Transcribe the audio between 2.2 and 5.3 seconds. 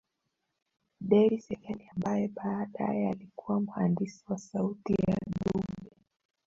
badaye alikuwa mhandisi wa sauti ya